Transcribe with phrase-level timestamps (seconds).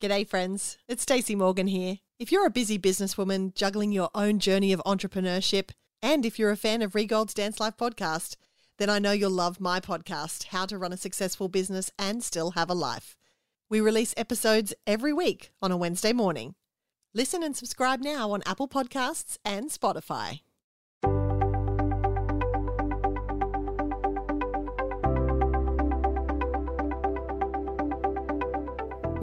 [0.00, 0.78] G'day, friends.
[0.86, 1.98] It's Stacey Morgan here.
[2.20, 6.56] If you're a busy businesswoman juggling your own journey of entrepreneurship, and if you're a
[6.56, 8.36] fan of Rhee Gold's Dance Life podcast,
[8.78, 12.52] then I know you'll love my podcast, How to Run a Successful Business and Still
[12.52, 13.16] Have a Life.
[13.68, 16.54] We release episodes every week on a Wednesday morning.
[17.12, 20.42] Listen and subscribe now on Apple Podcasts and Spotify.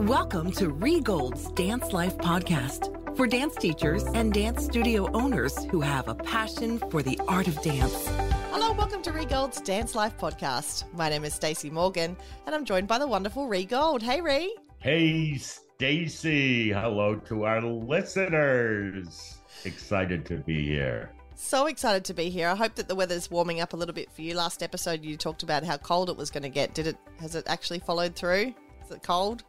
[0.06, 5.80] Welcome to Rhee Gold's Dance Life podcast for dance teachers and dance studio owners who
[5.80, 8.06] have a passion for the art of dance.
[8.52, 10.84] Hello, welcome to Rhee Gold's Dance Life podcast.
[10.94, 12.16] My name is Stacey Morgan,
[12.46, 14.00] and I'm joined by the wonderful Rhee Gold.
[14.00, 14.56] Hey, Rhee.
[14.78, 16.70] Hey, Stacey.
[16.70, 19.38] Hello to our listeners.
[19.64, 21.10] Excited to be here.
[21.34, 22.46] So excited to be here.
[22.46, 24.36] I hope that the weather's warming up a little bit for you.
[24.36, 26.74] Last episode, you talked about how cold it was going to get.
[26.74, 26.96] Did it?
[27.18, 28.54] Has it actually followed through?
[28.84, 29.42] Is it cold?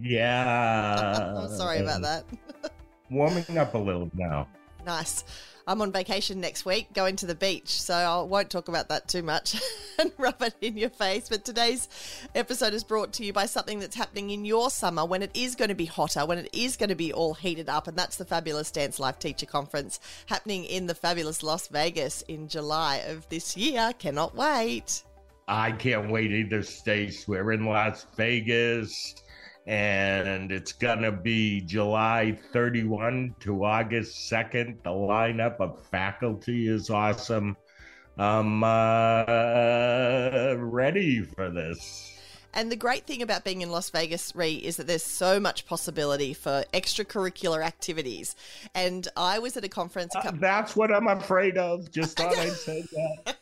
[0.00, 1.36] Yeah.
[1.36, 2.24] I'm sorry about that.
[3.10, 4.48] Warming up a little now.
[4.84, 5.24] Nice.
[5.66, 9.08] I'm on vacation next week, going to the beach, so I won't talk about that
[9.08, 9.56] too much
[9.98, 11.30] and rub it in your face.
[11.30, 11.88] But today's
[12.34, 15.54] episode is brought to you by something that's happening in your summer when it is
[15.54, 18.16] going to be hotter, when it is going to be all heated up, and that's
[18.16, 23.26] the Fabulous Dance Life Teacher Conference happening in the fabulous Las Vegas in July of
[23.30, 23.92] this year.
[23.98, 25.02] Cannot wait.
[25.48, 27.26] I can't wait either, Stace.
[27.26, 29.14] We're in Las Vegas
[29.66, 34.82] and it's gonna be July 31 to August 2nd.
[34.82, 37.56] The lineup of faculty is awesome.
[38.18, 39.24] I'm uh,
[40.56, 42.14] ready for this.
[42.56, 45.66] And the great thing about being in Las Vegas, Rhee, is that there's so much
[45.66, 48.36] possibility for extracurricular activities.
[48.76, 50.14] And I was at a conference.
[50.14, 51.90] A uh, that's what I'm afraid of.
[51.90, 53.36] Just thought I'd say that.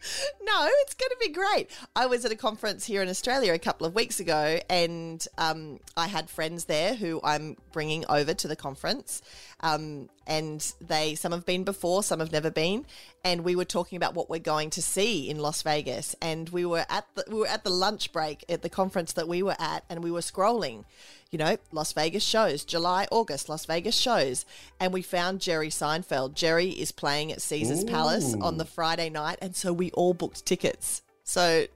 [0.42, 1.70] no, it's going to be great.
[1.94, 5.80] I was at a conference here in Australia a couple of weeks ago, and um,
[5.96, 9.22] I had friends there who I'm bringing over to the conference.
[9.60, 12.86] Um, and they, some have been before, some have never been.
[13.24, 16.14] And we were talking about what we're going to see in Las Vegas.
[16.22, 19.26] And we were at the, we were at the lunch break at the conference that
[19.26, 20.84] we were at, and we were scrolling
[21.30, 24.46] you know, Las Vegas shows, July, August, Las Vegas shows.
[24.80, 26.34] And we found Jerry Seinfeld.
[26.34, 27.86] Jerry is playing at Caesar's Ooh.
[27.86, 29.38] Palace on the Friday night.
[29.42, 31.02] And so we all booked tickets.
[31.24, 31.66] So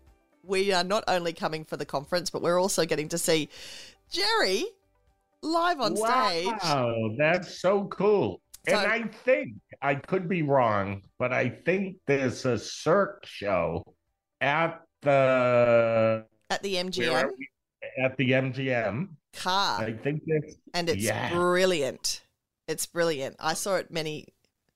[0.42, 3.50] we are not only coming for the conference, but we're also getting to see
[4.10, 4.64] Jerry
[5.42, 6.46] live on wow, stage.
[6.64, 8.40] Wow, that's so cool.
[8.66, 13.82] So, and I think I could be wrong, but I think there's a Cirque show
[14.40, 17.30] at the at the MGM.
[17.98, 19.78] At the MGM KÀ.
[19.78, 21.32] I think that's and it's yeah.
[21.32, 22.22] brilliant.
[22.68, 23.36] It's brilliant.
[23.38, 24.28] I saw it many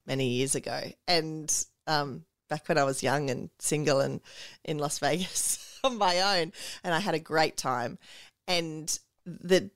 [0.06, 1.52] many years ago, and
[1.86, 4.20] um, back when I was young and single and
[4.64, 6.52] in Las Vegas on my own,
[6.84, 7.98] and I had a great time.
[8.48, 9.70] And the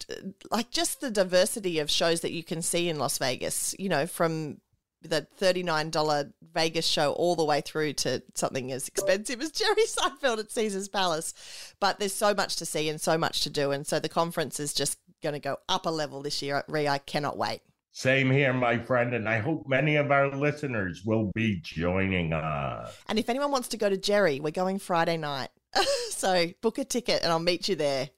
[0.51, 4.07] like just the diversity of shows that you can see in Las Vegas, you know,
[4.07, 4.61] from
[5.03, 10.39] the $39 Vegas show all the way through to something as expensive as Jerry Seinfeld
[10.39, 11.35] at Caesar's Palace.
[11.81, 13.71] But there's so much to see and so much to do.
[13.71, 16.63] And so the conference is just going to go up a level this year.
[16.69, 17.61] Rhee, I cannot wait.
[17.93, 19.15] Same here, my friend.
[19.15, 22.97] And I hope many of our listeners will be joining us.
[23.09, 25.49] And if anyone wants to go to Jerry, we're going Friday night.
[26.11, 28.11] so book a ticket and I'll meet you there.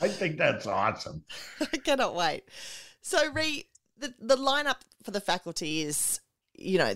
[0.00, 1.24] I think that's awesome.
[1.60, 2.44] I cannot wait.
[3.00, 3.66] So, Rhee,
[3.98, 6.20] the, the lineup for the faculty is,
[6.54, 6.94] you know,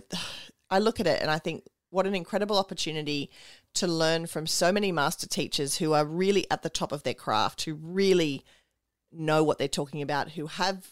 [0.71, 3.31] I look at it and I think what an incredible opportunity
[3.75, 7.15] to learn from so many master teachers who are really at the top of their
[7.15, 8.45] craft, who really
[9.13, 10.91] know what they're talking about, who have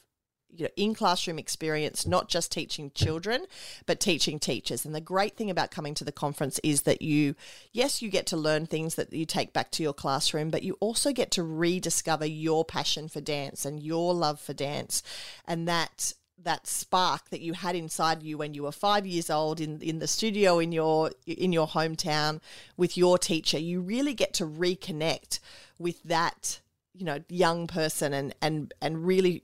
[0.55, 3.47] you know, in classroom experience, not just teaching children,
[3.87, 4.85] but teaching teachers.
[4.85, 7.35] And the great thing about coming to the conference is that you,
[7.73, 10.77] yes, you get to learn things that you take back to your classroom, but you
[10.81, 15.03] also get to rediscover your passion for dance and your love for dance.
[15.47, 19.61] And that that spark that you had inside you when you were five years old
[19.61, 22.41] in, in the studio in your in your hometown
[22.79, 25.39] with your teacher you really get to reconnect
[25.79, 26.61] with that
[26.95, 29.43] you know young person and and and really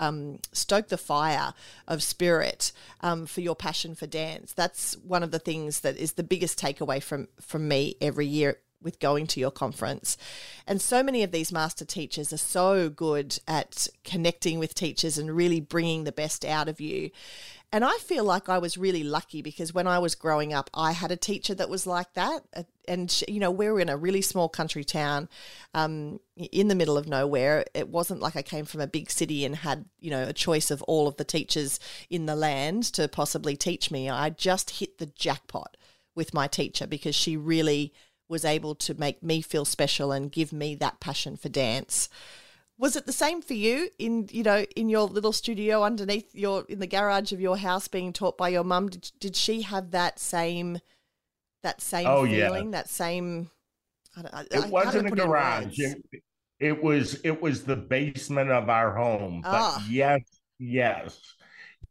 [0.00, 1.54] um, stoke the fire
[1.86, 4.52] of spirit um, for your passion for dance.
[4.52, 8.58] That's one of the things that is the biggest takeaway from from me every year
[8.84, 10.16] with going to your conference.
[10.66, 15.34] And so many of these master teachers are so good at connecting with teachers and
[15.34, 17.10] really bringing the best out of you.
[17.74, 20.92] And I feel like I was really lucky because when I was growing up, I
[20.92, 22.44] had a teacher that was like that.
[22.86, 25.28] And, she, you know, we were in a really small country town
[25.74, 27.64] um, in the middle of nowhere.
[27.74, 30.70] It wasn't like I came from a big city and had, you know, a choice
[30.70, 34.08] of all of the teachers in the land to possibly teach me.
[34.08, 35.76] I just hit the jackpot
[36.14, 37.92] with my teacher because she really
[38.28, 42.08] was able to make me feel special and give me that passion for dance
[42.76, 46.64] Was it the same for you in you know in your little studio underneath your
[46.68, 48.88] in the garage of your house being taught by your mum?
[48.88, 50.78] Did, did she have that same
[51.62, 52.48] that same Oh, yeah.
[52.48, 52.72] feeling?
[52.72, 53.50] That same.
[54.16, 55.78] I don't, It I wasn't a it garage.
[55.78, 56.02] It,
[56.60, 59.40] it was it was the basement of our home.
[59.42, 59.86] But Ah.
[59.88, 60.20] yes,
[60.58, 61.18] yes.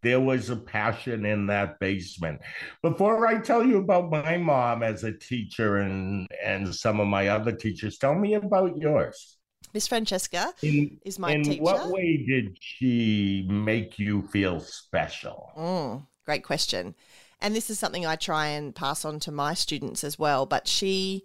[0.02, 2.42] There was a passion in that basement.
[2.82, 7.30] Before I tell you about my mom as a teacher and and some of my
[7.30, 9.38] other teachers, tell me about yours.
[9.74, 11.64] Miss Francesca In, is my in teacher.
[11.64, 15.52] what way did she make you feel special?
[15.58, 16.96] Mm, great question.
[17.40, 20.46] And this is something I try and pass on to my students as well.
[20.46, 21.24] But she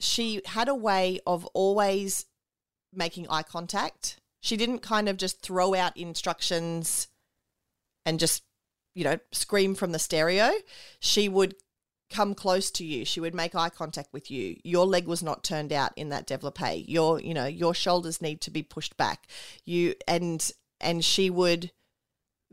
[0.00, 2.26] she had a way of always
[2.92, 4.18] making eye contact.
[4.40, 7.08] She didn't kind of just throw out instructions
[8.06, 8.42] and just,
[8.94, 10.52] you know, scream from the stereo.
[11.00, 11.54] She would
[12.10, 13.04] come close to you.
[13.04, 14.56] She would make eye contact with you.
[14.64, 16.84] Your leg was not turned out in that développé.
[16.86, 19.26] Your, you know, your shoulders need to be pushed back.
[19.64, 20.50] You and
[20.80, 21.72] and she would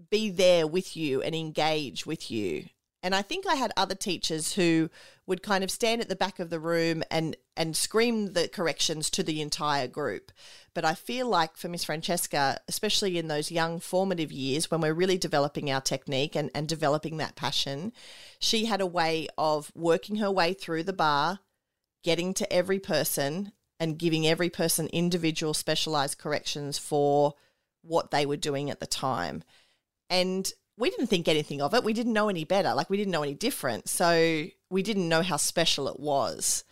[0.10, 2.66] be there with you and engage with you.
[3.06, 4.90] And I think I had other teachers who
[5.28, 9.12] would kind of stand at the back of the room and and scream the corrections
[9.12, 10.31] to the entire group.
[10.74, 14.96] But I feel like for Miss Francesca, especially in those young formative years when we're
[14.96, 17.94] really developing our technique and, and developing that passion,
[18.40, 21.42] she had a way of working her way through the bar,
[22.04, 27.36] getting to every person and giving every person individual specialized corrections for
[27.84, 29.44] what they were doing at the time.
[30.10, 31.83] And we didn't think anything of it.
[31.83, 32.74] We didn't know any better.
[32.74, 33.88] Like we didn't know any different.
[33.88, 36.63] So we didn't know how special it was.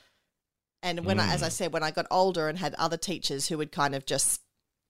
[0.81, 3.57] And when I, as I said, when I got older and had other teachers who
[3.57, 4.41] would kind of just,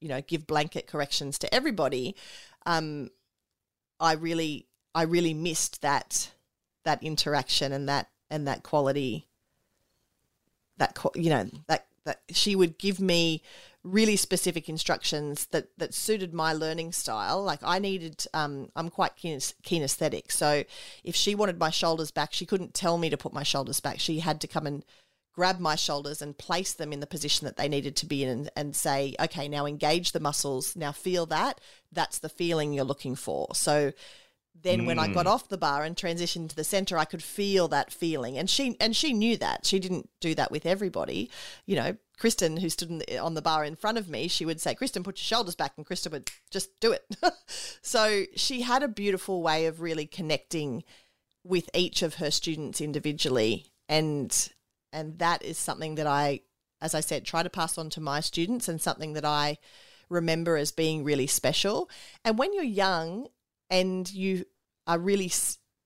[0.01, 2.15] you know, give blanket corrections to everybody,
[2.65, 3.11] um,
[3.99, 4.65] I really,
[4.95, 6.31] I really missed that,
[6.83, 9.27] that interaction and that, and that quality,
[10.77, 13.43] that, you know, that, that she would give me
[13.83, 17.43] really specific instructions that that suited my learning style.
[17.43, 20.63] Like I needed, um, I'm quite kines- kinesthetic, so
[21.03, 23.99] if she wanted my shoulders back, she couldn't tell me to put my shoulders back.
[23.99, 24.85] She had to come and
[25.33, 28.29] grab my shoulders and place them in the position that they needed to be in,
[28.29, 30.75] and, and say, okay, now engage the muscles.
[30.75, 31.59] Now feel that.
[31.91, 33.53] That's the feeling you're looking for.
[33.53, 33.93] So
[34.61, 35.29] then when I got mm.
[35.29, 38.77] off the bar and transitioned to the center, I could feel that feeling, and she
[38.79, 39.65] and she knew that.
[39.65, 41.29] She didn't do that with everybody,
[41.65, 41.97] you know.
[42.19, 44.75] Kristen, who stood in the, on the bar in front of me, she would say,
[44.75, 47.03] "Kristen, put your shoulders back," and Kristen would just do it.
[47.81, 50.83] so she had a beautiful way of really connecting
[51.43, 54.49] with each of her students individually, and
[54.93, 56.41] and that is something that I,
[56.79, 59.57] as I said, try to pass on to my students, and something that I
[60.09, 61.89] remember as being really special.
[62.23, 63.27] And when you're young
[63.69, 64.45] and you
[64.87, 65.31] are really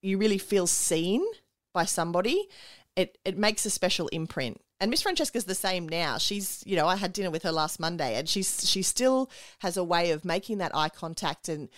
[0.02, 1.26] you really feel seen
[1.74, 2.48] by somebody,
[2.96, 4.62] it it makes a special imprint.
[4.80, 6.20] And Miss Francesca's the same now.
[6.20, 9.30] She's, you know, I had dinner with her last Monday and she's she still
[9.60, 11.70] has a way of making that eye contact and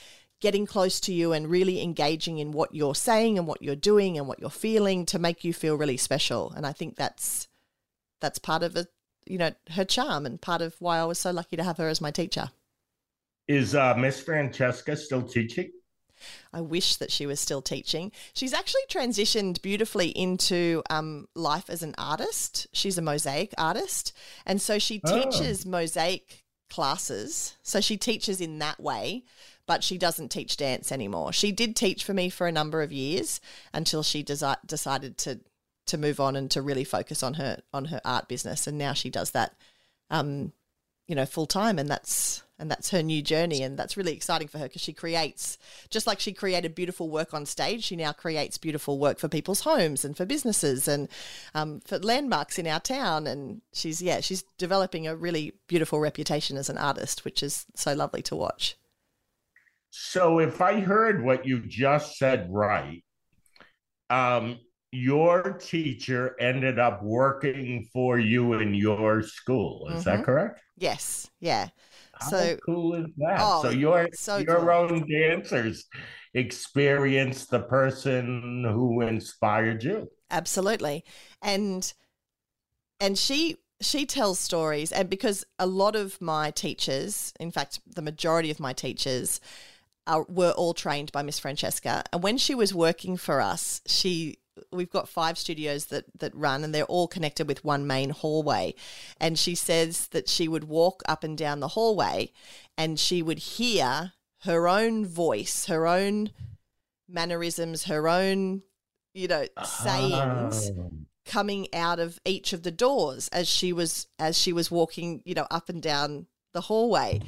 [0.41, 4.17] getting close to you and really engaging in what you're saying and what you're doing
[4.17, 6.51] and what you're feeling to make you feel really special.
[6.55, 7.47] And I think that's
[8.21, 8.87] that's part of it,
[9.25, 11.87] you know, her charm and part of why I was so lucky to have her
[11.87, 12.51] as my teacher.
[13.47, 15.71] Is uh, Miss Francesca still teaching?
[16.53, 18.11] I wish that she was still teaching.
[18.33, 22.67] She's actually transitioned beautifully into um, life as an artist.
[22.73, 24.13] She's a mosaic artist.
[24.45, 25.23] And so she Oh.
[25.23, 27.55] teaches mosaic classes.
[27.63, 29.23] So she teaches in that way,
[29.65, 31.33] but she doesn't teach dance anymore.
[31.33, 33.41] She did teach for me for a number of years
[33.73, 35.39] until she desi- decided to
[35.87, 38.93] to move on and to really focus on her on her art business and now
[38.93, 39.55] she does that
[40.11, 40.53] um
[41.07, 44.47] you know full time and that's and that's her new journey and that's really exciting
[44.47, 45.57] for her because she creates
[45.89, 49.61] just like she created beautiful work on stage she now creates beautiful work for people's
[49.61, 51.07] homes and for businesses and
[51.55, 56.57] um, for landmarks in our town and she's yeah she's developing a really beautiful reputation
[56.57, 58.75] as an artist which is so lovely to watch
[59.91, 63.03] So if I heard what you just said right,
[64.09, 64.59] um,
[64.91, 69.89] your teacher ended up working for you in your school.
[69.89, 70.23] Is that Mhm.
[70.23, 70.59] correct?
[70.77, 71.69] yes yeah
[72.19, 73.37] How So- cool is that?
[73.39, 74.69] Oh, so your so your cool.
[74.69, 75.85] own dancers
[76.33, 80.09] experience the person who inspired you.
[80.31, 81.03] absolutely
[81.41, 81.93] and
[82.99, 88.01] and she she tells stories and because a lot of my teachers in fact the
[88.01, 89.39] majority of my teachers
[90.05, 94.37] are, were all trained by miss francesca and when she was working for us she
[94.71, 98.73] we've got five studios that that run and they're all connected with one main hallway
[99.19, 102.31] and she says that she would walk up and down the hallway
[102.77, 104.13] and she would hear
[104.43, 106.31] her own voice her own
[107.07, 108.61] mannerisms her own
[109.13, 110.91] you know sayings Oh.
[111.25, 115.33] coming out of each of the doors as she was as she was walking you
[115.33, 117.19] know up and down the hallway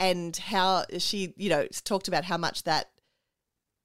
[0.00, 2.90] and how she, you know, talked about how much that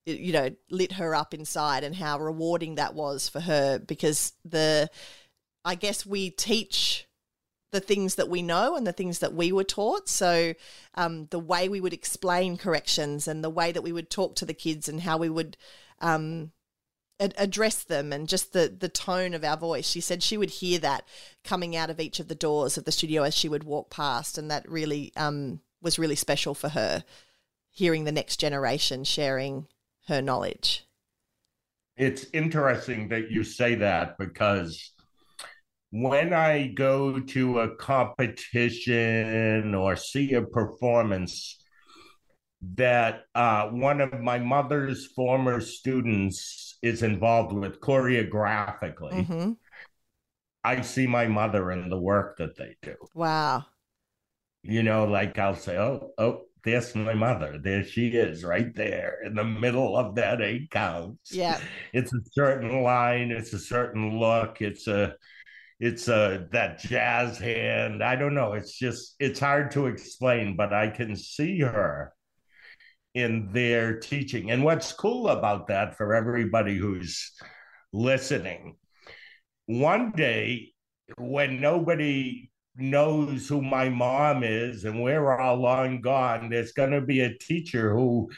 [0.08, 4.90] you know lit her up inside and how rewarding that was for her because the
[5.66, 7.08] I guess we teach
[7.72, 10.08] the things that we know and the things that we were taught.
[10.08, 10.54] So,
[10.96, 14.46] um, the way we would explain corrections and the way that we would talk to
[14.46, 15.58] the kids and how we would
[16.00, 16.54] um,
[17.20, 19.88] ad- address them and just the the tone of our voice.
[19.88, 21.06] She said she would hear that
[21.44, 24.38] coming out of each of the doors of the studio as she would walk past,
[24.38, 27.04] and that really um, was really special for her.
[27.70, 29.68] Hearing the next generation sharing
[30.08, 30.86] her knowledge.
[31.96, 34.94] It's interesting that you say that because
[35.92, 41.58] when I go to a competition or see a performance
[42.76, 49.52] that uh, one of my mother's former students is involved with choreographically, mm-hmm.
[50.64, 52.96] I see my mother in the work that they do.
[53.16, 53.66] Wow.
[54.64, 57.60] You know, like I'll say, oh, oh, there's my mother.
[57.62, 61.34] There she is, right there in the middle of that eight counts.
[61.34, 61.60] Yeah.
[61.94, 65.16] It's a certain line, it's a certain look, it's a
[65.80, 68.04] it's a that jazz hand.
[68.04, 68.54] I don't know.
[68.54, 72.14] It's just it's hard to explain, but I can see her
[73.14, 74.52] in their teaching.
[74.52, 77.32] And what's cool about that for everybody who's
[77.94, 78.76] listening,
[79.66, 80.74] one day
[81.18, 87.02] when nobody knows who my mom is and we're all long gone, there's going to
[87.02, 88.30] be a teacher who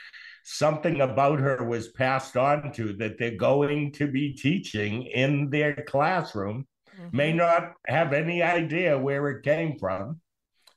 [0.44, 5.76] something about her was passed on to that they're going to be teaching in their
[5.88, 6.66] classroom
[7.00, 7.16] mm-hmm.
[7.16, 10.20] may not have any idea where it came from.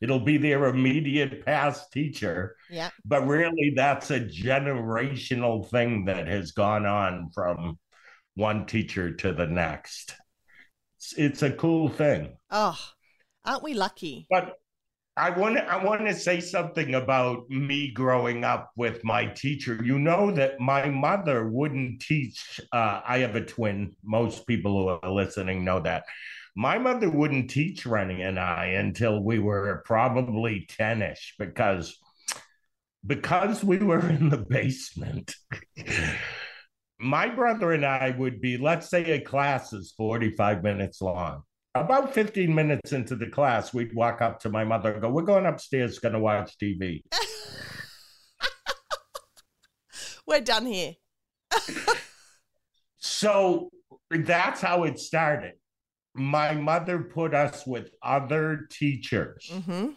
[0.00, 2.56] It'll be their immediate past teacher.
[2.68, 2.90] Yeah.
[3.04, 7.78] But really, that's a generational thing that has gone on from
[8.34, 10.16] one teacher to the next.
[10.96, 12.36] It's, it's a cool thing.
[12.50, 12.78] Oh,
[13.44, 14.26] aren't we lucky?
[14.30, 14.56] But
[15.16, 19.78] I want to I want to say something about me growing up with my teacher.
[19.84, 22.60] You know that my mother wouldn't teach.
[22.72, 23.94] Uh, I have a twin.
[24.02, 26.04] Most people who are listening know that.
[26.56, 31.98] My mother wouldn't teach Rennie and I until we were probably ten-ish because
[33.06, 35.34] because we were in the basement.
[36.98, 41.42] my brother and I would be, let's say a class is 45 minutes long
[41.74, 45.22] about 15 minutes into the class, we'd walk up to my mother and go, We're
[45.22, 47.02] going upstairs, going to watch TV.
[50.26, 50.92] We're done here.
[52.98, 53.70] so
[54.10, 55.54] that's how it started.
[56.14, 59.50] My mother put us with other teachers.
[59.50, 59.88] Mm-hmm.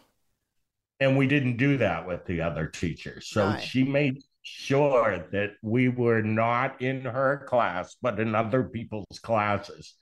[0.98, 3.28] And we didn't do that with the other teachers.
[3.28, 3.62] So right.
[3.62, 9.94] she made sure that we were not in her class, but in other people's classes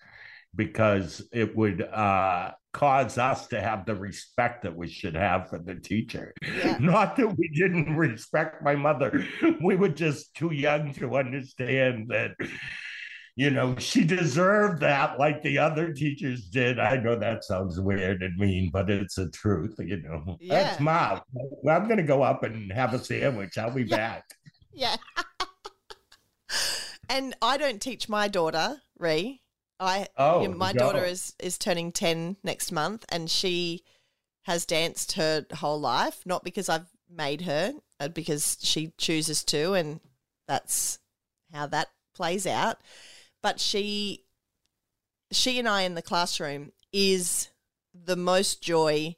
[0.56, 5.58] because it would uh, cause us to have the respect that we should have for
[5.58, 6.34] the teacher.
[6.42, 6.76] Yeah.
[6.80, 9.24] Not that we didn't respect my mother,
[9.62, 12.32] we were just too young to understand that.
[13.36, 16.78] You know, she deserved that like the other teachers did.
[16.78, 19.74] I know that sounds weird and mean, but it's the truth.
[19.80, 20.62] You know, yeah.
[20.62, 21.20] that's mom.
[21.32, 23.58] Well, I'm going to go up and have a sandwich.
[23.58, 23.96] I'll be yeah.
[23.96, 24.24] back.
[24.72, 24.94] Yeah.
[27.08, 29.42] and I don't teach my daughter, Rhee,
[29.80, 33.82] I oh, you know, my daughter is is turning 10 next month and she
[34.42, 37.74] has danced her whole life not because I've made her
[38.12, 40.00] because she chooses to and
[40.46, 40.98] that's
[41.52, 42.78] how that plays out
[43.42, 44.24] but she
[45.32, 47.48] she and I in the classroom is
[47.92, 49.16] the most joy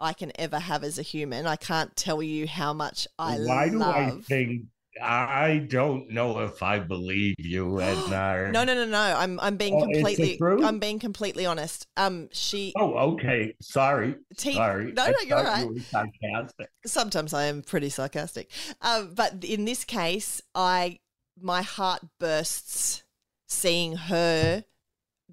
[0.00, 1.46] I can ever have as a human.
[1.46, 3.72] I can't tell you how much I Why love.
[3.72, 4.66] do I think
[5.02, 8.50] I don't know if I believe you, Edna.
[8.52, 8.98] no, no, no, no.
[8.98, 11.86] I'm I'm being oh, completely I'm being completely honest.
[11.96, 12.72] Um, she.
[12.76, 13.54] Oh, okay.
[13.60, 14.16] Sorry.
[14.36, 14.92] Te- Sorry.
[14.92, 15.68] No, no, you're right.
[15.68, 16.68] You sarcastic.
[16.86, 18.50] Sometimes I am pretty sarcastic.
[18.82, 20.98] Um, but in this case, I
[21.40, 23.02] my heart bursts
[23.46, 24.64] seeing her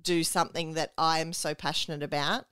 [0.02, 2.46] do something that I am so passionate about,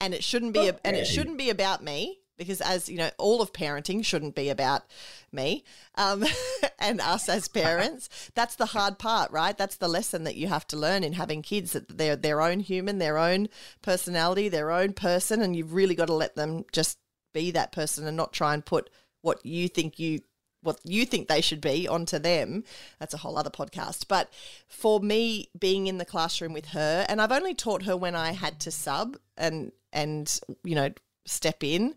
[0.00, 0.78] and it shouldn't be okay.
[0.84, 4.48] and it shouldn't be about me because as you know all of parenting shouldn't be
[4.48, 4.82] about
[5.30, 5.62] me
[5.96, 6.24] um,
[6.78, 8.30] and us as parents.
[8.34, 9.56] That's the hard part right?
[9.56, 12.60] That's the lesson that you have to learn in having kids that they're their own
[12.60, 13.48] human their own
[13.82, 16.98] personality their own person and you've really got to let them just
[17.32, 20.20] be that person and not try and put what you think you
[20.62, 22.64] what you think they should be onto them.
[22.98, 24.08] That's a whole other podcast.
[24.08, 24.30] But
[24.68, 28.32] for me being in the classroom with her and I've only taught her when I
[28.32, 30.90] had to sub and and you know
[31.26, 31.94] step in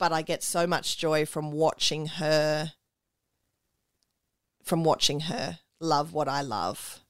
[0.00, 2.72] but I get so much joy from watching her
[4.64, 7.00] from watching her love what I love.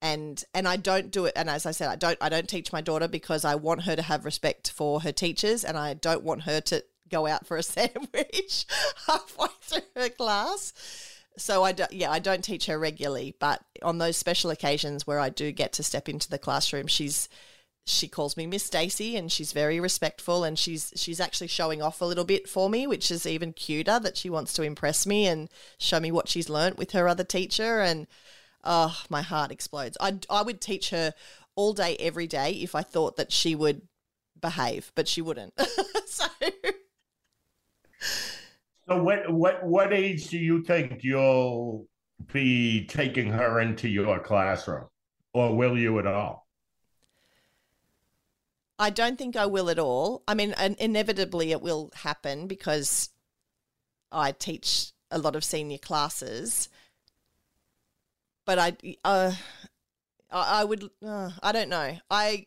[0.00, 2.72] And and I don't do it and as I said I don't I don't teach
[2.72, 6.22] my daughter because I want her to have respect for her teachers and I don't
[6.22, 8.66] want her to go out for a sandwich
[9.06, 10.74] halfway through her class.
[11.38, 15.18] So I do, yeah, I don't teach her regularly, but on those special occasions where
[15.18, 17.30] I do get to step into the classroom, she's
[17.84, 22.00] she calls me Miss Stacy and she's very respectful and she's she's actually showing off
[22.00, 25.26] a little bit for me, which is even cuter that she wants to impress me
[25.26, 25.48] and
[25.78, 28.06] show me what she's learnt with her other teacher and
[28.64, 29.96] oh, my heart explodes.
[30.00, 31.12] I I would teach her
[31.56, 33.82] all day every day if I thought that she would
[34.40, 35.54] behave, but she wouldn't.
[36.06, 36.26] so
[38.88, 41.86] So what what what age do you think you'll
[42.32, 44.86] be taking her into your classroom?
[45.34, 46.41] Or will you at all?
[48.78, 50.22] I don't think I will at all.
[50.26, 53.10] I mean, inevitably it will happen because
[54.10, 56.68] I teach a lot of senior classes.
[58.44, 59.32] But I, uh,
[60.30, 61.98] I would, uh, I don't know.
[62.10, 62.46] I,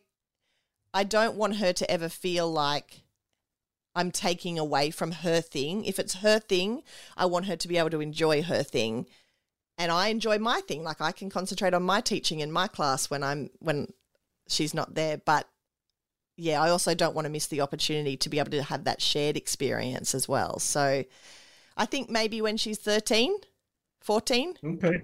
[0.92, 3.02] I don't want her to ever feel like
[3.94, 5.86] I'm taking away from her thing.
[5.86, 6.82] If it's her thing,
[7.16, 9.06] I want her to be able to enjoy her thing.
[9.78, 10.84] And I enjoy my thing.
[10.84, 13.92] Like I can concentrate on my teaching in my class when I'm when
[14.48, 15.16] she's not there.
[15.18, 15.48] But
[16.36, 19.00] yeah, I also don't want to miss the opportunity to be able to have that
[19.00, 20.58] shared experience as well.
[20.58, 21.04] So
[21.76, 23.34] I think maybe when she's 13,
[24.00, 24.54] 14.
[24.64, 25.02] Okay.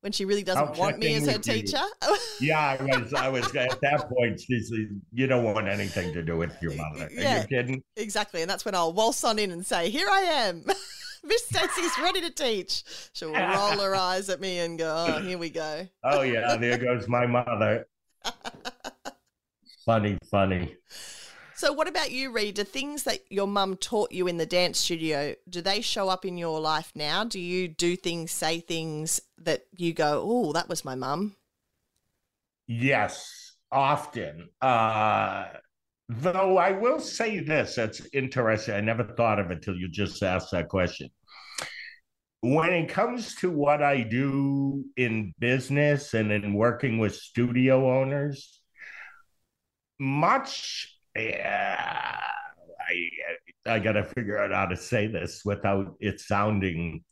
[0.00, 1.82] When she really doesn't want me as her teacher.
[2.40, 4.72] yeah, I was I was at that point, she's
[5.12, 7.06] you don't want anything to do with your mother.
[7.06, 7.82] Are yeah, you kidding?
[7.96, 8.42] Exactly.
[8.42, 10.64] And that's when I'll waltz on in and say, Here I am.
[11.24, 12.84] Miss Stacey's ready to teach.
[13.12, 15.88] She'll roll her eyes at me and go, Oh, here we go.
[16.04, 17.88] Oh yeah, there goes my mother.
[19.88, 20.76] Funny, funny.
[21.54, 22.56] So, what about you, Reed?
[22.56, 26.26] Do things that your mum taught you in the dance studio do they show up
[26.26, 27.24] in your life now?
[27.24, 31.36] Do you do things, say things that you go, "Oh, that was my mum"?
[32.66, 34.50] Yes, often.
[34.60, 35.46] Uh,
[36.10, 38.74] though I will say this: that's interesting.
[38.74, 41.08] I never thought of it till you just asked that question.
[42.42, 48.57] When it comes to what I do in business and in working with studio owners,
[49.98, 52.20] much yeah,
[52.80, 53.10] I
[53.66, 57.04] I gotta figure out how to say this without it sounding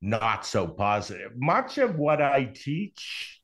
[0.00, 1.32] not so positive.
[1.36, 3.40] Much of what I teach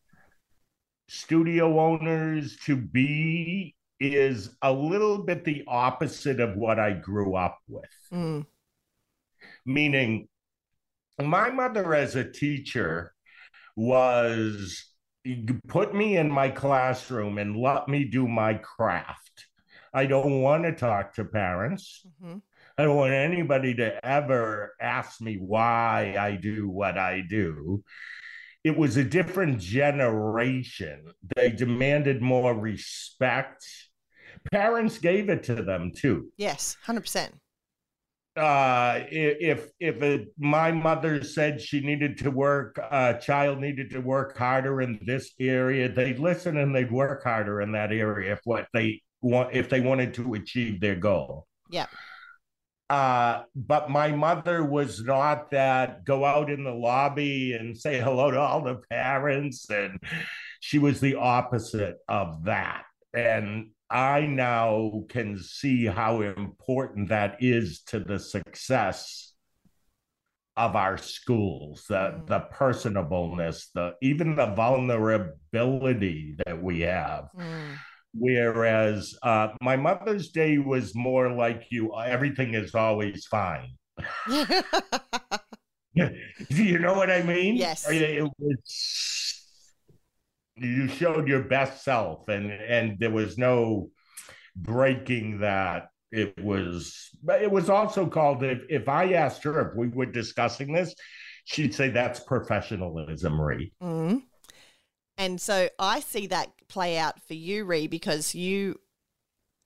[1.09, 7.59] studio owners to be is a little bit the opposite of what I grew up
[7.69, 7.91] with.
[8.13, 8.47] Mm.
[9.65, 10.29] Meaning,
[11.21, 13.13] my mother as a teacher
[13.77, 14.85] was
[15.67, 19.47] put me in my classroom and let me do my craft.
[19.93, 22.05] I don't want to talk to parents.
[22.23, 22.39] Mm-hmm.
[22.77, 27.83] I don't want anybody to ever ask me why I do what I do.
[28.63, 31.13] It was a different generation.
[31.35, 33.65] They demanded more respect.
[34.53, 36.29] Parents gave it to them too.
[36.37, 37.31] Yes, 100%
[38.39, 43.91] uh, if if it, my mother said she needed to work, a uh, child needed
[43.91, 48.33] to work harder in this area, they'd listen and they'd work harder in that area
[48.33, 51.47] if what they want if they wanted to achieve their goal.
[51.71, 51.87] Yeah.
[52.89, 58.31] Uh, but my mother was not that go out in the lobby and say hello
[58.31, 60.01] to all the parents, and
[60.61, 62.85] she was the opposite of that.
[63.13, 69.33] And I now can see how important that is to the success
[70.57, 72.27] of our schools, the mm.
[72.27, 77.29] the personableness, the even the vulnerability that we have.
[77.39, 77.77] Mm.
[78.13, 83.71] Whereas uh, my Mother's Day was more like you, everything is always fine.
[84.27, 84.47] Do
[86.49, 87.57] you know what I mean?
[87.57, 87.89] Yes.
[87.89, 89.38] It was
[90.61, 93.91] you showed your best self and and there was no
[94.57, 99.89] breaking that it was it was also called if, if i asked her if we
[99.89, 100.95] were discussing this
[101.45, 103.73] she'd say that's professionalism Rhee.
[103.83, 104.19] Mm-hmm.
[105.17, 108.81] and so i see that play out for you Rhee, because you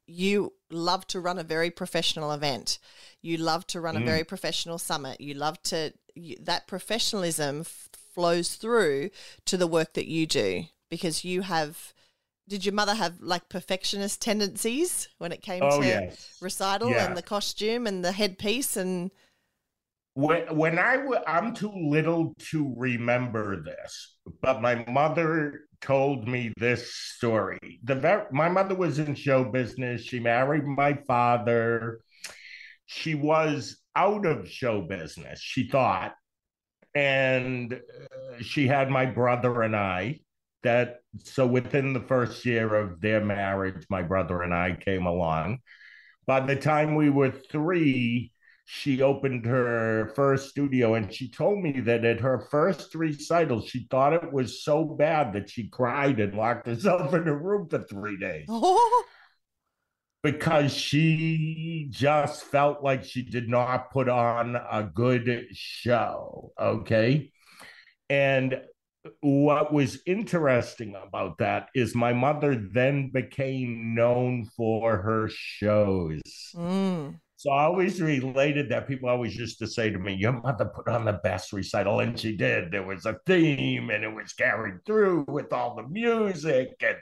[0.07, 2.79] you love to run a very professional event
[3.23, 4.03] you love to run mm.
[4.03, 9.11] a very professional summit you love to you, that professionalism f- flows through
[9.47, 11.95] to the work that you do because you have
[12.49, 16.37] did your mother have like perfectionist tendencies when it came oh, to yes.
[16.43, 17.07] recital yeah.
[17.07, 19.11] and the costume and the headpiece and
[20.13, 26.53] when when I w- I'm too little to remember this, but my mother told me
[26.59, 27.81] this story.
[27.85, 30.03] The ver- my mother was in show business.
[30.03, 32.01] She married my father.
[32.85, 35.41] She was out of show business.
[35.41, 36.13] She thought,
[36.95, 40.21] and uh, she had my brother and I
[40.63, 45.59] that so within the first year of their marriage, my brother and I came along.
[46.27, 48.33] By the time we were three,
[48.65, 53.87] she opened her first studio and she told me that at her first recital, she
[53.91, 57.83] thought it was so bad that she cried and locked herself in a room for
[57.83, 58.47] three days.
[58.51, 59.05] Oh,
[60.23, 66.53] because she just felt like she did not put on a good show.
[66.59, 67.33] Okay.
[68.09, 68.61] And
[69.21, 76.21] what was interesting about that is my mother then became known for her shows.
[76.55, 77.17] mm.
[77.43, 80.87] So I always related that people always used to say to me, Your mother put
[80.87, 82.71] on the best recital, and she did.
[82.71, 86.99] There was a theme and it was carried through with all the music and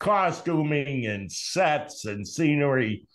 [0.00, 3.06] costuming and sets and scenery.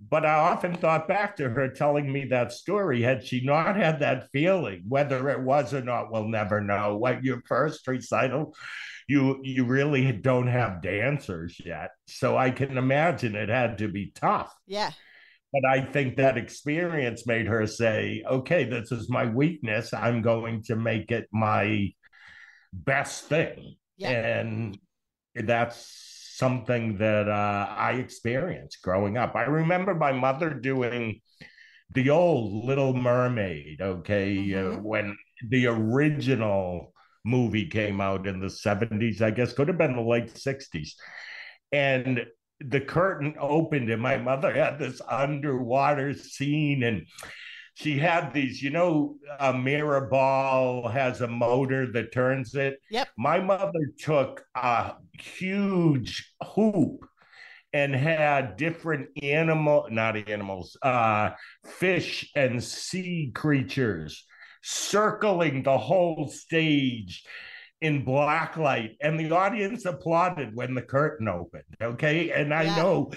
[0.00, 3.00] But I often thought back to her telling me that story.
[3.00, 6.96] Had she not had that feeling, whether it was or not, we'll never know.
[6.96, 8.54] What your first recital,
[9.08, 11.90] you you really don't have dancers yet.
[12.06, 14.54] So I can imagine it had to be tough.
[14.66, 14.90] yeah.
[15.52, 19.94] But I think that experience made her say, okay, this is my weakness.
[19.94, 21.92] I'm going to make it my
[22.72, 23.76] best thing.
[23.96, 24.10] Yeah.
[24.10, 24.76] And
[25.36, 29.34] that's something that uh, I experienced growing up.
[29.36, 31.20] I remember my mother doing
[31.92, 34.82] the old Little Mermaid, okay, uh, Mhm.
[34.82, 35.16] when
[35.48, 36.92] the original
[37.24, 40.96] movie came out in the 70s, I guess, could have been the late 60s.
[41.72, 42.26] And
[42.60, 47.06] the curtain opened, and my mother had this underwater scene, and
[47.74, 52.80] she had these, you know, a mirror ball has a motor that turns it.
[52.90, 53.08] Yep.
[53.18, 57.04] My mother took a huge hoop
[57.72, 61.30] and had different animal, not animals, uh,
[61.66, 64.24] fish and sea creatures
[64.62, 67.24] circling the whole stage
[67.80, 72.76] in black light and the audience applauded when the curtain opened okay and i Yeah.
[72.76, 73.10] know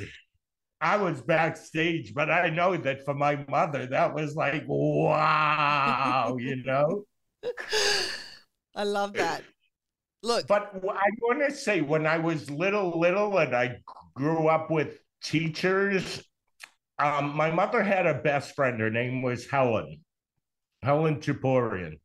[0.81, 6.63] i was backstage but i know that for my mother that was like wow you
[6.63, 7.03] know
[8.75, 9.43] I love that.
[10.23, 13.77] Look, but i want to say when i was little little and i
[14.15, 16.23] grew up with teachers
[16.99, 20.03] um, my mother had a best friend her name was helen
[20.81, 21.99] helen Chaporian.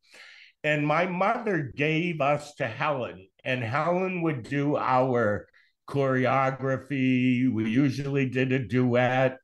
[0.62, 5.48] and my mother gave us to helen and helen would do our
[5.88, 9.38] choreography we usually did a duet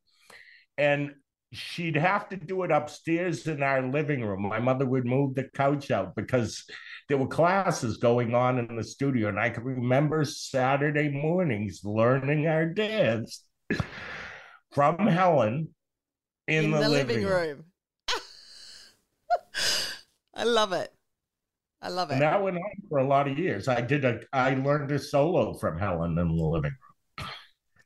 [0.77, 1.11] and
[1.53, 5.48] she'd have to do it upstairs in our living room my mother would move the
[5.55, 6.64] couch out because
[7.09, 12.46] there were classes going on in the studio and i can remember saturday mornings learning
[12.46, 13.44] our dance
[14.72, 15.68] from helen
[16.48, 17.35] in, in, the, the, living, room.
[17.35, 17.64] room.
[20.35, 20.90] I love it.
[21.81, 22.21] I love And it.
[22.21, 23.69] that went on for a lot of years.
[23.69, 27.29] I did a I learned a solo from Helen in the living room.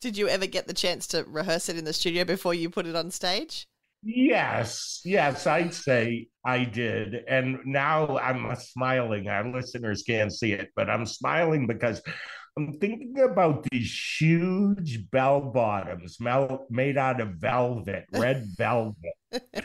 [0.01, 2.87] Did you ever get the chance to rehearse it in the studio before you put
[2.87, 3.67] it on stage?
[4.05, 7.25] Yes, yes, I'd say I did.
[7.29, 9.29] And now I'm smiling.
[9.29, 12.03] Our listeners can't see it, but I'm smiling because
[12.59, 16.19] I'm thinking about these huge bell bottoms
[16.69, 18.97] made out of velvet, red velvet.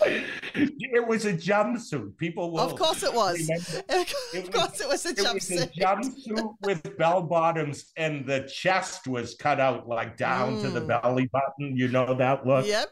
[0.54, 2.16] it was a jumpsuit.
[2.16, 3.38] People will of course it was.
[3.38, 5.70] remember- of It course it was a jumpsuit.
[5.76, 6.54] It was a jumpsuit.
[6.62, 11.02] with bell bottoms, and the chest was cut out like down to the Mm.
[11.02, 11.76] belly button.
[11.76, 12.66] You know that look.
[12.66, 12.88] Yep.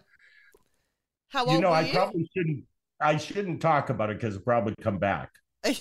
[1.30, 1.92] How old you know, I you?
[1.92, 2.64] probably shouldn't.
[3.00, 5.30] I shouldn't talk about it because it'll probably come back.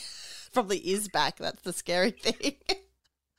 [0.53, 1.35] Probably is back.
[1.37, 2.55] That's the scary thing.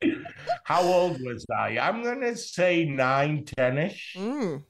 [0.65, 1.79] How old was I?
[1.79, 4.15] I'm gonna say nine, ten-ish.
[4.19, 4.63] mm.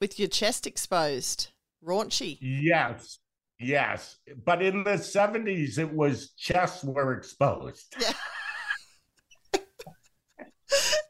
[0.00, 1.48] With your chest exposed.
[1.84, 2.38] Raunchy.
[2.40, 3.18] Yes,
[3.58, 4.16] yes.
[4.44, 7.94] But in the '70s, it was chests were exposed.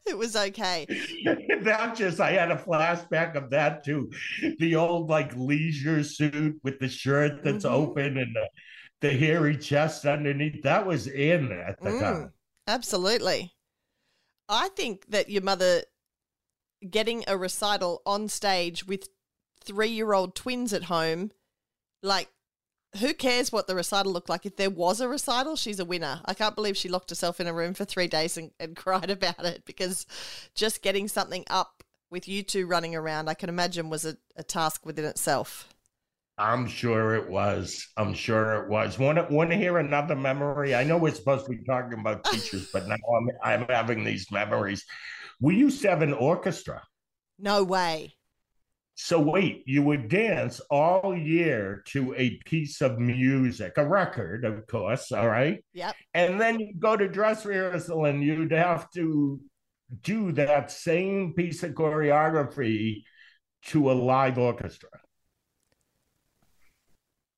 [0.06, 0.86] It was okay.
[1.62, 4.10] that just I had a flashback of that too.
[4.58, 7.70] The old like leisure suit with the shirt that's Mhm.
[7.72, 8.48] open and the,
[9.00, 10.62] the hairy chest underneath.
[10.62, 12.32] That was in at the Mm, time.
[12.68, 13.54] absolutely.
[14.48, 15.84] I think that your mother
[16.88, 19.08] getting a recital on stage with
[19.64, 21.30] three year old twins at home,
[22.02, 22.28] like,
[23.00, 24.46] who cares what the recital looked like?
[24.46, 26.20] If there was a recital, she's a winner.
[26.26, 29.10] I can't believe she locked herself in a room for three days and, and cried
[29.10, 30.06] about it because
[30.54, 34.44] just getting something up with you two running around, I can imagine, was a, a
[34.44, 35.74] task within itself.
[36.36, 37.86] I'm sure it was.
[37.96, 38.98] I'm sure it was.
[38.98, 40.74] Want to want to hear another memory?
[40.74, 44.30] I know we're supposed to be talking about teachers, but now I'm I'm having these
[44.32, 44.84] memories.
[45.40, 46.82] We used to have an orchestra.
[47.38, 48.14] No way.
[48.96, 54.66] So wait, you would dance all year to a piece of music, a record, of
[54.68, 55.64] course, all right?
[55.72, 55.96] Yep.
[56.14, 59.40] And then you go to dress rehearsal and you'd have to
[60.02, 63.02] do that same piece of choreography
[63.66, 64.90] to a live orchestra.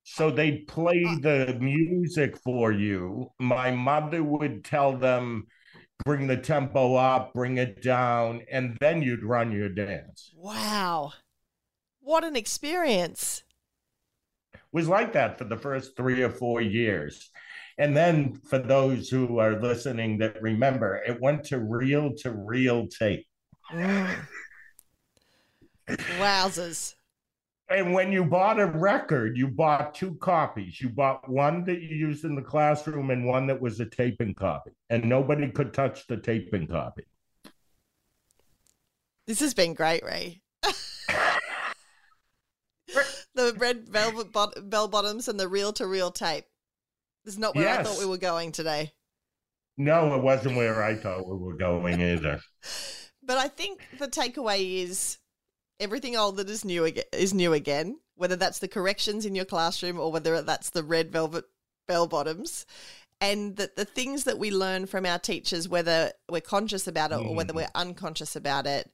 [0.04, 3.30] So they'd play the music for you.
[3.40, 5.46] My mother would tell them,
[6.04, 10.32] bring the tempo up, bring it down, and then you'd run your dance.
[10.36, 11.12] Wow.
[12.06, 13.42] What an experience.
[14.54, 17.32] It was like that for the first three or four years.
[17.78, 22.86] And then for those who are listening that remember, it went to reel to reel
[22.86, 23.26] tape.
[23.72, 24.18] Mm.
[26.20, 26.94] Wowzers.
[27.70, 30.80] And when you bought a record, you bought two copies.
[30.80, 34.34] You bought one that you used in the classroom and one that was a taping
[34.34, 34.70] copy.
[34.90, 37.02] And nobody could touch the taping copy.
[39.26, 40.40] This has been great, Ray.
[43.36, 46.44] the red velvet bot- bell bottoms and the reel to reel tape.
[47.24, 47.78] This is not where yes.
[47.78, 48.92] I thought we were going today.
[49.76, 52.40] No, it wasn't where I thought we were going either.
[53.22, 55.18] but I think the takeaway is
[55.78, 57.98] everything old that is new again, is new again.
[58.14, 61.44] Whether that's the corrections in your classroom or whether that's the red velvet
[61.86, 62.64] bell bottoms,
[63.20, 67.18] and that the things that we learn from our teachers, whether we're conscious about it
[67.18, 67.56] or whether mm.
[67.56, 68.90] we're unconscious about it,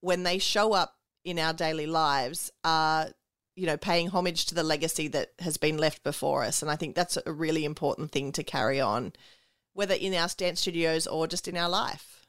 [0.00, 3.08] when they show up in our daily lives, are
[3.56, 6.62] you know, paying homage to the legacy that has been left before us.
[6.62, 9.12] And I think that's a really important thing to carry on,
[9.72, 12.26] whether in our dance studios or just in our life.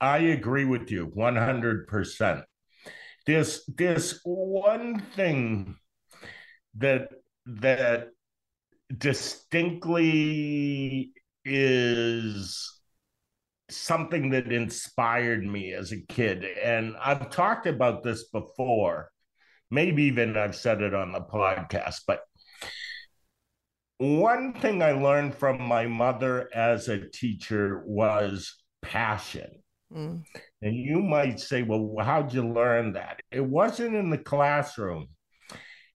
[0.00, 2.44] I agree with you 100%.
[3.26, 5.76] There's, there's one thing
[6.76, 7.10] that,
[7.46, 8.08] that
[8.96, 11.12] distinctly
[11.44, 12.80] is
[13.70, 16.44] something that inspired me as a kid.
[16.44, 19.10] And I've talked about this before
[19.72, 22.20] Maybe even I've said it on the podcast, but
[23.96, 29.62] one thing I learned from my mother as a teacher was passion.
[29.90, 30.24] Mm.
[30.60, 33.20] And you might say, well, how'd you learn that?
[33.30, 35.08] It wasn't in the classroom,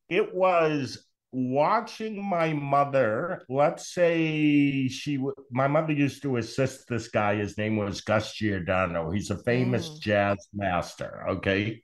[0.09, 3.45] it was watching my mother.
[3.47, 7.35] Let's say she, my mother used to assist this guy.
[7.35, 9.11] His name was Gus Giordano.
[9.11, 9.99] He's a famous mm.
[9.99, 11.25] jazz master.
[11.29, 11.83] Okay.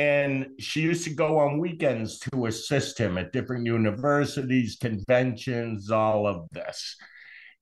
[0.00, 6.26] And she used to go on weekends to assist him at different universities, conventions, all
[6.26, 6.96] of this.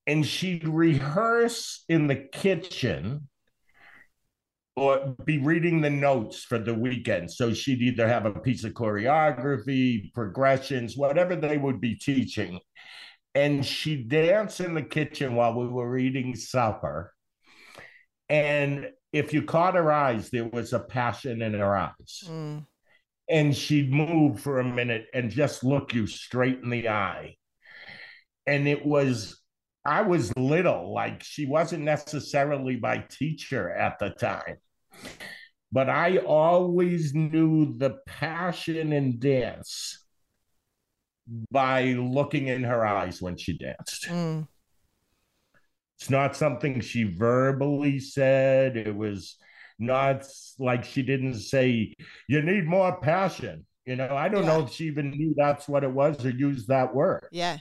[0.07, 3.29] And she'd rehearse in the kitchen
[4.77, 7.33] or be reading the notes for the weekend.
[7.33, 12.61] So she'd either have a piece of choreography, progressions, whatever they would be teaching.
[13.35, 17.13] And she'd dance in the kitchen while we were eating supper.
[18.29, 22.25] And if you caught her eyes, there was a passion in her eyes.
[22.27, 22.67] Mm.
[23.31, 27.37] And she'd move for a minute and just look you straight in the eye.
[28.47, 29.41] And it was,
[29.85, 34.57] I was little, like she wasn't necessarily my teacher at the time.
[35.71, 40.05] But I always knew the passion in dance
[41.51, 44.07] by looking in her eyes when she danced.
[44.09, 44.49] Mm.
[45.99, 48.77] It's not something she verbally said.
[48.77, 49.37] It was
[49.79, 50.25] not
[50.59, 51.95] like she didn't say,
[52.29, 53.67] you need more passion.
[53.85, 54.59] You know, I don't yeah.
[54.59, 57.27] know if she even knew that's what it was or used that word.
[57.33, 57.59] Yeah.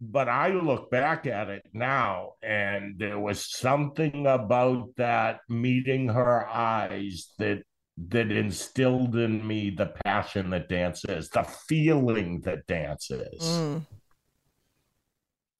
[0.00, 6.46] But I look back at it now, and there was something about that meeting her
[6.46, 7.62] eyes that
[8.08, 13.40] that instilled in me the passion that dance is, the feeling that dance is.
[13.40, 13.86] Mm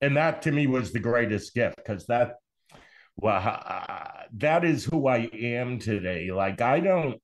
[0.01, 2.35] and that to me was the greatest gift because that
[3.17, 6.31] well uh, that is who i am today.
[6.31, 7.21] Like i don't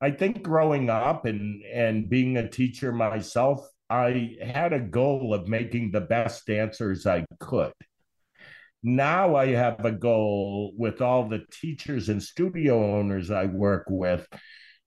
[0.00, 5.48] i think growing up and and being a teacher myself i had a goal of
[5.48, 7.72] making the best dancers i could.
[8.82, 14.26] Now i have a goal with all the teachers and studio owners i work with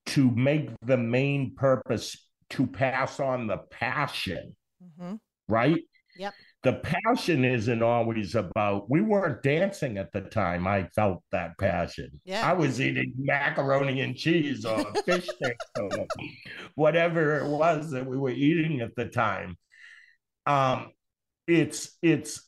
[0.08, 4.56] to make the main purpose to pass on the passion.
[4.82, 5.16] Mm-hmm.
[5.50, 5.82] right?
[6.18, 6.34] Yep
[6.64, 12.10] the passion isn't always about we weren't dancing at the time i felt that passion.
[12.26, 12.50] Yeah.
[12.50, 16.08] I was eating macaroni and cheese or fish sticks or
[16.76, 19.58] whatever it was that we were eating at the time.
[20.46, 20.92] Um
[21.48, 22.42] it's it's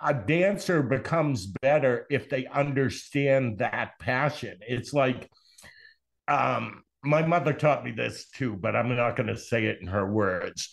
[0.00, 4.58] a dancer becomes better if they understand that passion.
[4.60, 5.28] It's like
[6.28, 9.88] um my mother taught me this too but i'm not going to say it in
[9.88, 10.70] her words.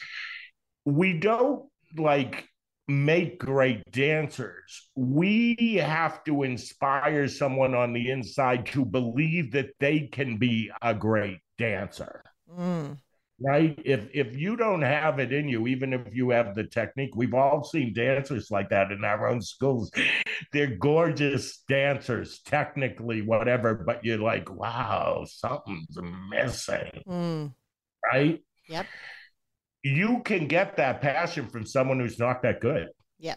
[0.86, 1.66] We don't
[1.98, 2.48] like
[2.88, 4.90] make great dancers.
[4.96, 10.94] We have to inspire someone on the inside to believe that they can be a
[10.94, 12.24] great dancer.
[12.52, 12.98] Mm.
[13.40, 13.80] right?
[13.84, 17.34] If if you don't have it in you, even if you have the technique, we've
[17.34, 19.92] all seen dancers like that in our own schools.
[20.52, 25.98] They're gorgeous dancers, technically, whatever, but you're like, wow, something's
[26.30, 27.54] missing, Mm.
[28.12, 28.40] right?
[28.70, 28.86] Yep.
[29.84, 32.88] You can get that passion from someone who's not that good.
[33.20, 33.36] Yeah.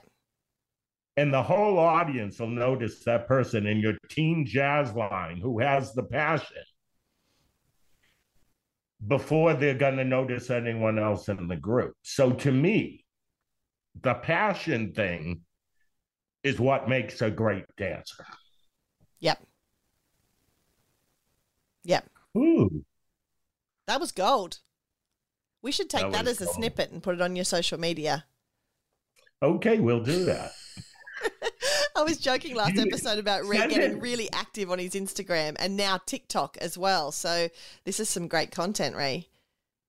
[1.16, 5.92] And the whole audience will notice that person in your teen jazz line who has
[5.94, 6.62] the passion
[9.06, 11.94] before they're going to notice anyone else in the group.
[12.02, 13.04] So to me,
[14.02, 15.42] the passion thing
[16.42, 18.24] is what makes a great dancer.
[19.20, 19.42] Yep.
[21.85, 22.09] Yep.
[22.37, 22.85] Ooh.
[23.87, 24.59] That was gold.
[25.62, 28.24] We should take That that, as a snippet and put it on your social media.
[29.42, 30.52] Okay, we'll do that.
[31.96, 35.98] I was joking last episode about send getting really active on his Instagram and now
[36.04, 37.10] TikTok as well.
[37.10, 37.48] So
[37.84, 39.28] this is some great content, Rhee.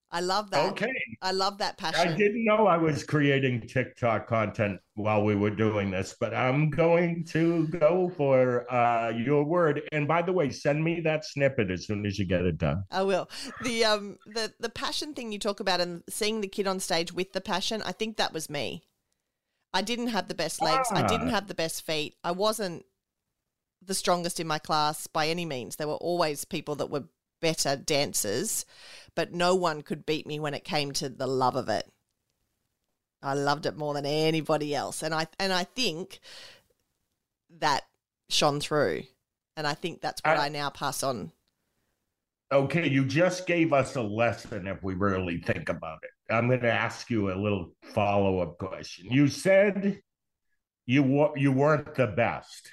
[0.10, 0.72] I love that.
[0.72, 0.88] Okay.
[1.22, 2.08] I love that passion.
[2.08, 6.70] I didn't know I was creating TikTok content while we were doing this, but I'm
[6.70, 9.82] going to go for uh, your word.
[9.92, 12.84] And by the way, send me that snippet as soon as you get it done.
[12.92, 13.30] I will.
[13.64, 17.12] The um the the passion thing you talk about and seeing the kid on stage
[17.14, 18.84] with the passion, I think that was me.
[19.74, 20.88] I didn't have the best legs.
[20.92, 21.32] I didn't Ah.
[21.32, 22.16] have the best feet.
[22.24, 22.86] I wasn't
[23.82, 25.76] the strongest in my class by any means.
[25.76, 27.04] There were always people that were
[27.42, 28.66] better dancers,
[29.18, 31.92] but no one could beat me when it came to the love of it.
[33.24, 35.02] I loved it more than anybody else.
[35.02, 36.20] And I and I think
[37.60, 37.86] that
[38.30, 39.04] shone through.
[39.56, 41.32] And I think that's what I- I now pass on.
[42.52, 46.12] Okay, you just gave us a lesson if we really think about it.
[46.32, 49.08] I'm going to ask you a little follow up question.
[49.12, 50.04] You said
[50.86, 52.72] you you weren't the best,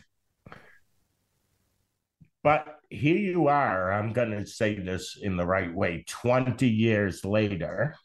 [2.42, 3.92] but here you are.
[3.92, 6.04] I'm going to say this in the right way.
[6.08, 7.96] Twenty years later,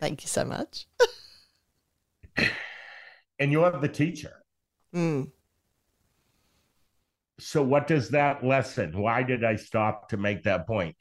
[0.00, 0.86] Thank you so much.
[3.38, 4.42] and you're the teacher.
[4.94, 5.30] Mm.
[7.38, 8.98] So, what does that lesson?
[8.98, 10.96] Why did I stop to make that point?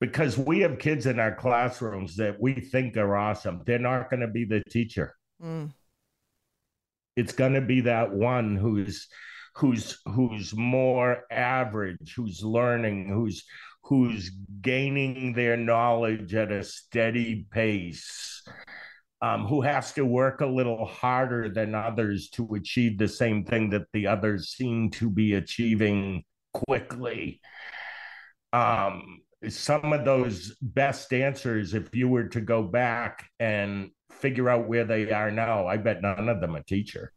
[0.00, 3.62] Because we have kids in our classrooms that we think are awesome.
[3.64, 5.14] They're not going to be the teacher.
[5.42, 5.72] Mm.
[7.16, 9.08] It's going to be that one who's
[9.56, 13.44] who's who's more average, who's learning, who's
[13.82, 18.42] who's gaining their knowledge at a steady pace.
[19.22, 23.70] Um, who has to work a little harder than others to achieve the same thing
[23.70, 27.40] that the others seem to be achieving quickly.
[28.52, 34.68] Um, some of those best answers, if you were to go back and figure out
[34.68, 37.10] where they are now, I bet none of them are teachers.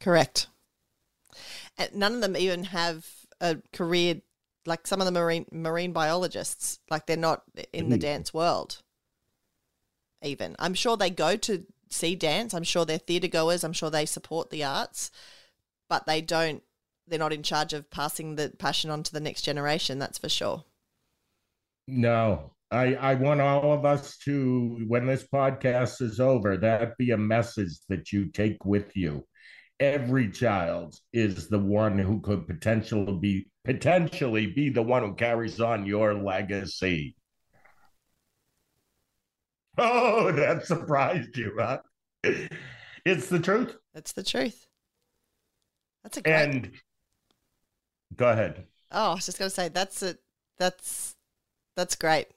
[0.00, 0.46] Correct.
[1.78, 3.06] And none of them even have
[3.40, 4.22] a career
[4.64, 6.80] like some of the marine, marine biologists.
[6.90, 8.00] Like they're not in the Mm.
[8.00, 8.82] dance world.
[10.22, 12.52] Even I'm sure they go to see dance.
[12.54, 13.62] I'm sure they're theatre goers.
[13.62, 15.10] I'm sure they support the arts,
[15.88, 16.62] but they don't.
[17.06, 20.00] They're not in charge of passing the passion on to the next generation.
[20.00, 20.64] That's for sure.
[21.86, 27.12] No, I, I want all of us to, when this podcast is over, that be
[27.12, 29.24] a message that you take with you.
[29.80, 35.60] Every child is the one who could potentially be potentially be the one who carries
[35.60, 37.14] on your legacy.
[39.78, 41.80] Oh, that surprised you, huh?
[43.04, 43.76] It's the truth.
[43.94, 44.66] That's the truth.
[46.02, 46.34] That's a great.
[46.34, 46.72] And
[48.16, 48.64] go ahead.
[48.90, 50.16] Oh, I was just going to say that's a
[50.58, 51.16] that's
[51.76, 52.28] that's great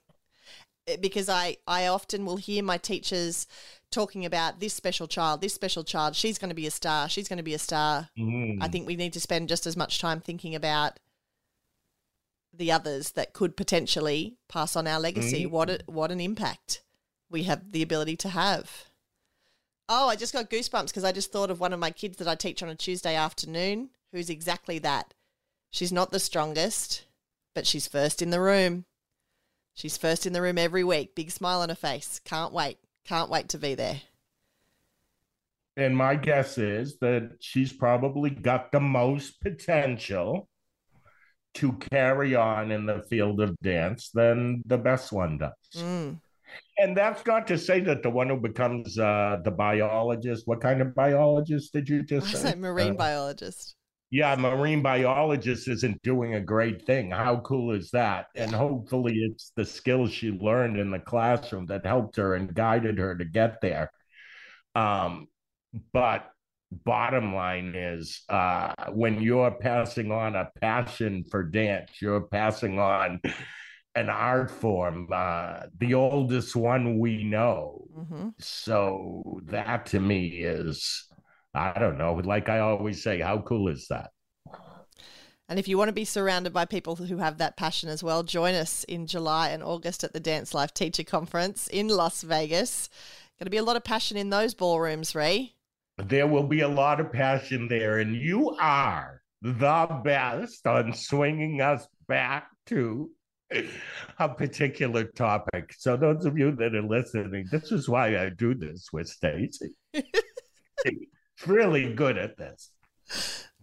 [0.99, 3.47] because I I often will hear my teachers
[3.91, 6.15] talking about this special child, this special child.
[6.15, 7.09] She's going to be a star.
[7.09, 8.09] She's going to be a star.
[8.17, 8.71] I Mm.
[8.71, 10.99] think we need to spend just as much time thinking about
[12.53, 15.45] the others that could potentially pass on our legacy.
[15.45, 15.51] Mm.
[15.51, 16.83] What a, what an impact
[17.29, 18.85] we have the ability to have.
[19.87, 22.27] Oh, I just got goosebumps because I just thought of one of my kids that
[22.27, 25.13] I teach on a Tuesday afternoon who's exactly that.
[25.71, 27.05] She's not the strongest,
[27.55, 28.85] but she's first in the room.
[29.75, 31.15] She's first in the room every week.
[31.15, 32.19] Big smile on her face.
[32.25, 32.77] Can't wait.
[33.09, 33.99] Can't wait to be there.
[35.75, 40.47] And my guess is that she's probably got the most potential
[41.55, 45.51] to carry on in the field of dance than the best one does.
[45.75, 46.19] Mm.
[46.77, 50.79] And that's not to say that the one who becomes uh, the biologist, what kind
[50.79, 52.55] of biologist did you I just was say?
[52.55, 53.75] marine Uh, biologist.
[54.11, 57.11] Yeah, marine biologist isn't doing a great thing.
[57.11, 58.27] How cool is that?
[58.35, 62.97] And hopefully it's the skills she learned in the classroom that helped her and guided
[62.97, 63.91] her to get there.
[64.73, 65.27] Um,
[65.93, 66.29] but
[66.71, 73.21] bottom line is uh, when you're passing on a passion for dance, you're passing on
[73.95, 77.85] an art form, uh, the oldest one we know.
[77.97, 78.29] Mm-hmm.
[78.39, 81.08] So that to me is,
[81.53, 84.11] I don't know, like I always say, how cool is that?
[85.47, 88.21] And if you want to be surrounded by people who have that passion as well,
[88.21, 92.87] join us in July and August at the Dance Life Teacher Conference in Las Vegas.
[93.39, 95.55] Going to be a lot of passion in those ballrooms, Rhee.
[95.97, 101.61] There will be a lot of passion there, and you are the best on swinging
[101.61, 103.09] us back to
[104.19, 105.73] a particular topic.
[105.77, 109.71] So, those of you that are listening, this is why I do this with Stacy.
[111.47, 112.71] really good at this.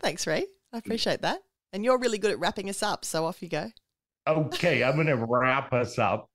[0.01, 0.47] Thanks, Rhee.
[0.73, 1.41] I appreciate that.
[1.73, 3.05] And you're really good at wrapping us up.
[3.05, 3.71] So off you go.
[4.27, 6.29] Okay, I'm going to wrap us up.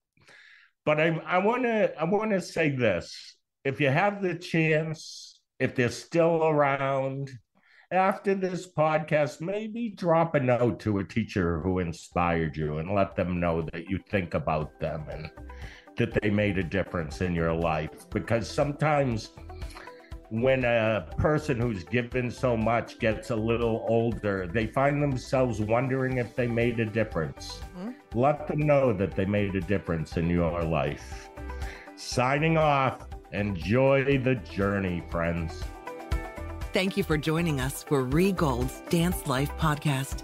[0.85, 3.35] But I, I want to I want to say this.
[3.63, 7.29] If you have the chance, if they're still around
[7.91, 13.15] after this podcast, maybe drop a note to a teacher who inspired you and let
[13.15, 15.29] them know that you think about them and
[15.97, 18.09] that they made a difference in your life.
[18.09, 19.31] Because sometimes
[20.31, 26.19] when a person who's given so much gets a little older, they find themselves wondering
[26.19, 27.59] if they made a difference.
[27.77, 28.17] Mm-hmm.
[28.17, 31.29] Let them know that they made a difference in your life.
[31.97, 35.65] Signing off, enjoy the journey, friends.
[36.71, 40.23] Thank you for joining us for Rhee Gold's Dance Life podcast.